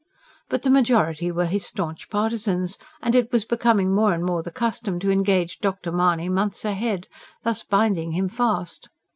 But 0.49 0.63
the 0.63 0.71
majority 0.71 1.29
were 1.31 1.45
his 1.45 1.63
staunch 1.63 2.09
partisans; 2.09 2.79
and 3.03 3.13
it 3.13 3.31
was 3.31 3.45
becoming 3.45 3.93
more 3.93 4.13
and 4.15 4.25
more 4.25 4.41
the 4.41 4.49
custom 4.49 4.97
to 4.99 5.11
engage 5.11 5.59
Dr. 5.59 5.91
Mahony 5.91 6.27
months 6.27 6.65
ahead, 6.65 7.07
thus 7.43 7.61
binding 7.61 8.13
him 8.13 8.27
fast. 8.27 8.89